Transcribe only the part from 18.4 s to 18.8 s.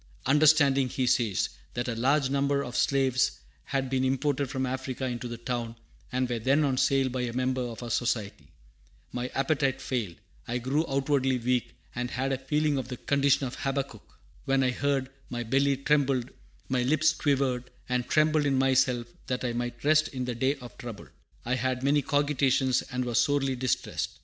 in